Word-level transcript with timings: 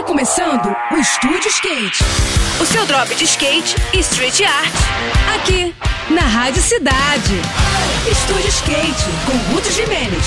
Está 0.00 0.08
começando 0.08 0.74
o 0.92 0.96
Estúdio 0.96 1.46
Skate. 1.48 2.02
O 2.58 2.64
seu 2.64 2.86
drop 2.86 3.14
de 3.14 3.24
skate 3.24 3.76
e 3.92 3.98
street 3.98 4.40
art. 4.40 4.72
Aqui, 5.36 5.74
na 6.08 6.22
Rádio 6.22 6.62
Cidade. 6.62 7.34
Estúdio 8.10 8.48
Skate, 8.48 9.04
com 9.26 9.52
Ruth 9.52 9.70
Jimenez. 9.70 10.24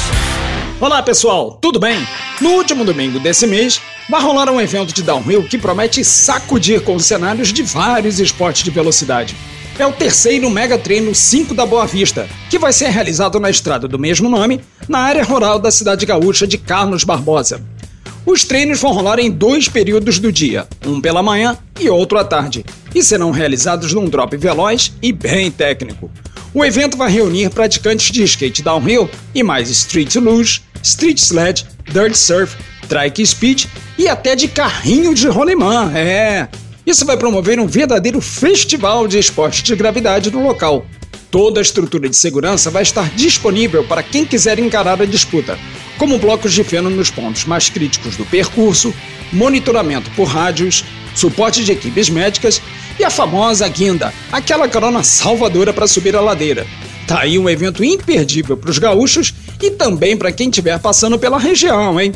Olá 0.79 1.01
pessoal, 1.01 1.57
tudo 1.59 1.79
bem? 1.79 1.97
No 2.39 2.51
último 2.51 2.85
domingo 2.85 3.19
desse 3.19 3.47
mês, 3.47 3.81
vai 4.07 4.21
rolar 4.21 4.47
um 4.51 4.61
evento 4.61 4.93
de 4.93 5.01
downhill 5.01 5.47
que 5.47 5.57
promete 5.57 6.05
sacudir 6.05 6.83
com 6.83 6.93
os 6.93 7.05
cenários 7.05 7.51
de 7.51 7.63
vários 7.63 8.19
esportes 8.19 8.63
de 8.63 8.69
velocidade. 8.69 9.35
É 9.79 9.87
o 9.87 9.91
terceiro 9.91 10.51
Mega 10.51 10.77
Treino 10.77 11.15
5 11.15 11.55
da 11.55 11.65
Boa 11.65 11.87
Vista, 11.87 12.29
que 12.47 12.59
vai 12.59 12.71
ser 12.71 12.89
realizado 12.89 13.39
na 13.39 13.49
estrada 13.49 13.87
do 13.87 13.97
mesmo 13.97 14.29
nome, 14.29 14.61
na 14.87 14.99
área 14.99 15.23
rural 15.23 15.57
da 15.57 15.71
cidade 15.71 16.05
gaúcha 16.05 16.45
de 16.45 16.59
Carlos 16.59 17.03
Barbosa. 17.03 17.72
Os 18.25 18.45
treinos 18.45 18.79
vão 18.79 18.93
rolar 18.93 19.19
em 19.19 19.29
dois 19.29 19.67
períodos 19.67 20.17
do 20.17 20.31
dia, 20.31 20.65
um 20.85 21.01
pela 21.01 21.21
manhã 21.21 21.57
e 21.79 21.89
outro 21.89 22.17
à 22.17 22.23
tarde, 22.23 22.63
e 22.95 23.03
serão 23.03 23.31
realizados 23.31 23.91
num 23.93 24.05
drop 24.05 24.35
veloz 24.37 24.93
e 25.01 25.11
bem 25.11 25.51
técnico. 25.51 26.09
O 26.53 26.63
evento 26.63 26.95
vai 26.95 27.11
reunir 27.11 27.49
praticantes 27.49 28.11
de 28.11 28.23
skate 28.23 28.61
downhill 28.61 29.09
e 29.35 29.43
mais 29.43 29.69
street 29.69 30.15
luge, 30.15 30.61
street 30.81 31.17
sled, 31.17 31.65
dirt 31.91 32.15
surf, 32.15 32.55
trike 32.87 33.25
speed 33.25 33.65
e 33.97 34.07
até 34.07 34.35
de 34.35 34.47
carrinho 34.47 35.13
de 35.13 35.27
rolimã. 35.27 35.91
É, 35.93 36.47
isso 36.85 37.05
vai 37.05 37.17
promover 37.17 37.59
um 37.59 37.67
verdadeiro 37.67 38.21
festival 38.21 39.07
de 39.07 39.19
esportes 39.19 39.63
de 39.63 39.75
gravidade 39.75 40.31
no 40.31 40.43
local. 40.43 40.85
Toda 41.31 41.59
a 41.59 41.63
estrutura 41.63 42.07
de 42.07 42.15
segurança 42.15 42.69
vai 42.69 42.83
estar 42.83 43.09
disponível 43.15 43.83
para 43.83 44.03
quem 44.03 44.23
quiser 44.23 44.59
encarar 44.59 45.01
a 45.01 45.05
disputa, 45.05 45.57
como 45.97 46.17
blocos 46.17 46.53
de 46.53 46.63
feno 46.63 46.89
nos 46.89 47.09
pontos 47.09 47.45
mais 47.45 47.69
críticos 47.69 48.15
do 48.15 48.25
percurso, 48.25 48.93
monitoramento 49.31 50.09
por 50.11 50.27
rádios, 50.27 50.83
suporte 51.15 51.63
de 51.63 51.71
equipes 51.71 52.09
médicas 52.09 52.61
e 52.99 53.03
a 53.03 53.09
famosa 53.09 53.67
guinda, 53.67 54.13
aquela 54.31 54.67
carona 54.67 55.03
salvadora 55.03 55.73
para 55.73 55.87
subir 55.87 56.15
a 56.15 56.21
ladeira. 56.21 56.65
Tá 57.07 57.21
aí 57.21 57.37
um 57.37 57.49
evento 57.49 57.83
imperdível 57.83 58.55
para 58.55 58.69
os 58.69 58.79
gaúchos 58.79 59.33
e 59.61 59.71
também 59.71 60.15
para 60.15 60.31
quem 60.31 60.49
estiver 60.49 60.79
passando 60.79 61.19
pela 61.19 61.37
região, 61.37 61.99
hein? 61.99 62.13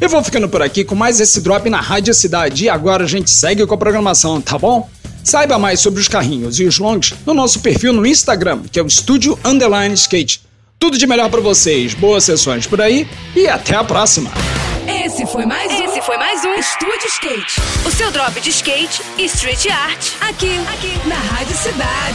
Eu 0.00 0.08
vou 0.08 0.24
ficando 0.24 0.48
por 0.48 0.62
aqui 0.62 0.82
com 0.82 0.94
mais 0.94 1.20
esse 1.20 1.42
drop 1.42 1.68
na 1.68 1.80
Rádio 1.80 2.14
Cidade 2.14 2.64
e 2.64 2.68
agora 2.68 3.04
a 3.04 3.06
gente 3.06 3.30
segue 3.30 3.66
com 3.66 3.74
a 3.74 3.78
programação, 3.78 4.40
tá 4.40 4.58
bom? 4.58 4.88
Saiba 5.22 5.58
mais 5.58 5.80
sobre 5.80 6.00
os 6.00 6.08
carrinhos 6.08 6.58
e 6.58 6.64
os 6.64 6.78
longs 6.78 7.14
no 7.26 7.34
nosso 7.34 7.60
perfil 7.60 7.92
no 7.92 8.06
Instagram, 8.06 8.62
que 8.72 8.80
é 8.80 8.82
o 8.82 8.86
Estúdio 8.86 9.38
Underline 9.44 9.94
Skate. 9.94 10.49
Tudo 10.80 10.96
de 10.96 11.06
melhor 11.06 11.28
para 11.28 11.42
vocês, 11.42 11.92
boas 11.92 12.24
sessões 12.24 12.66
por 12.66 12.80
aí 12.80 13.06
e 13.36 13.46
até 13.46 13.76
a 13.76 13.84
próxima! 13.84 14.30
Esse 14.88 15.26
foi 15.26 15.44
mais 15.44 15.70
um. 15.70 15.84
Esse 15.84 16.00
foi 16.00 16.16
mais 16.16 16.42
um 16.42 16.54
Estúdio 16.54 17.06
Skate. 17.06 17.60
O 17.86 17.90
seu 17.90 18.10
drop 18.10 18.40
de 18.40 18.48
skate 18.48 19.02
e 19.18 19.26
street 19.26 19.66
art. 19.66 20.12
Aqui, 20.22 20.56
aqui, 20.72 21.06
na 21.06 21.16
Rádio 21.16 21.54
Cidade. 21.54 22.09